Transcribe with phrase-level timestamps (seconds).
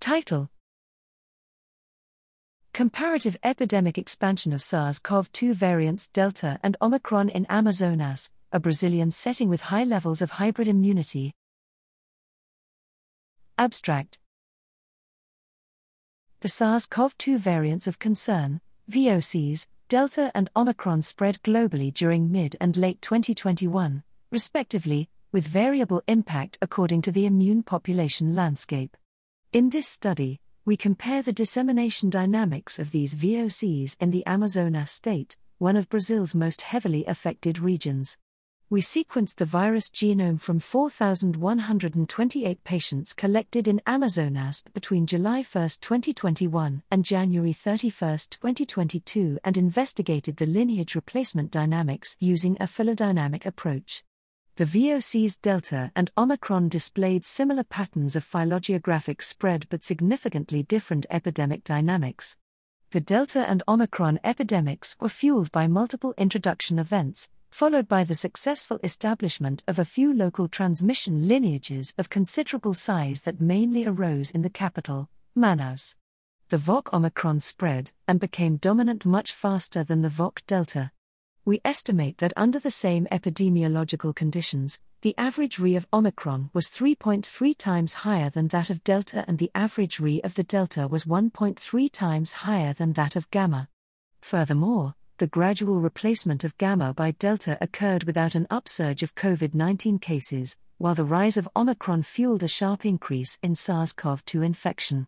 [0.00, 0.48] Title
[2.72, 9.10] Comparative epidemic expansion of SARS CoV 2 variants Delta and Omicron in Amazonas, a Brazilian
[9.10, 11.34] setting with high levels of hybrid immunity.
[13.58, 14.20] Abstract
[16.40, 22.54] The SARS CoV 2 variants of concern, VOCs, Delta and Omicron spread globally during mid
[22.60, 28.96] and late 2021, respectively, with variable impact according to the immune population landscape.
[29.50, 35.38] In this study, we compare the dissemination dynamics of these VOCs in the Amazonas state,
[35.56, 38.18] one of Brazil's most heavily affected regions.
[38.68, 45.44] We sequenced the virus genome from 4,128 patients collected in Amazonas between July 1,
[45.80, 54.04] 2021 and January 31, 2022 and investigated the lineage replacement dynamics using a phylodynamic approach
[54.58, 61.62] the VOCs Delta and Omicron displayed similar patterns of phylogeographic spread but significantly different epidemic
[61.62, 62.36] dynamics.
[62.90, 68.80] The Delta and Omicron epidemics were fueled by multiple introduction events, followed by the successful
[68.82, 74.50] establishment of a few local transmission lineages of considerable size that mainly arose in the
[74.50, 75.94] capital, Manaus.
[76.48, 80.90] The VOC Omicron spread and became dominant much faster than the VOC Delta
[81.48, 87.56] we estimate that under the same epidemiological conditions, the average RE of Omicron was 3.3
[87.56, 91.90] times higher than that of Delta and the average RE of the Delta was 1.3
[91.90, 93.70] times higher than that of Gamma.
[94.20, 100.00] Furthermore, the gradual replacement of Gamma by Delta occurred without an upsurge of COVID 19
[100.00, 105.06] cases, while the rise of Omicron fueled a sharp increase in SARS CoV 2 infection.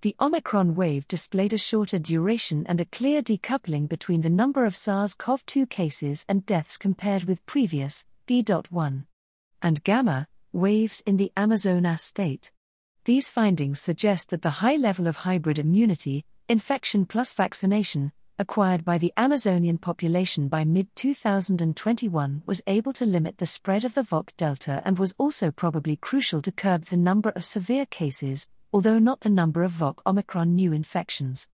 [0.00, 4.76] The Omicron wave displayed a shorter duration and a clear decoupling between the number of
[4.76, 9.06] SARS CoV 2 cases and deaths compared with previous B.1
[9.60, 12.52] and gamma waves in the Amazonas state.
[13.06, 18.98] These findings suggest that the high level of hybrid immunity, infection plus vaccination, acquired by
[18.98, 24.28] the Amazonian population by mid 2021 was able to limit the spread of the VOC
[24.36, 29.20] Delta and was also probably crucial to curb the number of severe cases, although not
[29.20, 31.48] the number of VOC Omicron new infections.